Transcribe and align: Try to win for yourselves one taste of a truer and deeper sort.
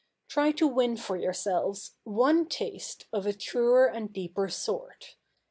Try 0.27 0.51
to 0.53 0.65
win 0.67 0.97
for 0.97 1.15
yourselves 1.15 1.93
one 2.05 2.47
taste 2.47 3.05
of 3.13 3.27
a 3.27 3.33
truer 3.33 3.85
and 3.85 4.11
deeper 4.11 4.49
sort. 4.49 5.15